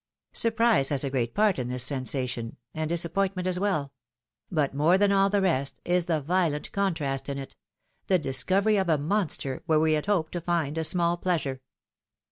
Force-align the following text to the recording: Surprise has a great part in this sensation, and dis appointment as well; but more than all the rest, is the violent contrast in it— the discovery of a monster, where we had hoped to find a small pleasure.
Surprise 0.33 0.89
has 0.89 1.03
a 1.03 1.11
great 1.11 1.35
part 1.35 1.59
in 1.59 1.67
this 1.69 1.83
sensation, 1.83 2.57
and 2.73 2.89
dis 2.89 3.05
appointment 3.05 3.47
as 3.47 3.59
well; 3.59 3.93
but 4.51 4.73
more 4.73 4.97
than 4.97 5.11
all 5.11 5.29
the 5.29 5.43
rest, 5.43 5.79
is 5.85 6.07
the 6.07 6.19
violent 6.19 6.71
contrast 6.71 7.29
in 7.29 7.37
it— 7.37 7.55
the 8.07 8.17
discovery 8.17 8.77
of 8.77 8.89
a 8.89 8.97
monster, 8.97 9.61
where 9.67 9.79
we 9.79 9.93
had 9.93 10.07
hoped 10.07 10.31
to 10.31 10.41
find 10.41 10.75
a 10.79 10.83
small 10.83 11.17
pleasure. 11.17 11.61